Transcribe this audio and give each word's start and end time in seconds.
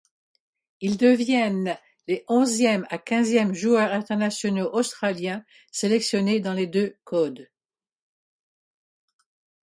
Ils 0.79 0.97
deviennent 0.97 1.77
les 2.07 2.25
onzième 2.27 2.87
à 2.89 2.97
quinzième 2.97 3.53
joueurs 3.53 3.91
internationaux 3.91 4.67
australiens 4.73 5.45
sélectionnés 5.71 6.39
dans 6.39 6.53
les 6.53 6.65
deux 6.65 6.97
codes. 7.03 7.49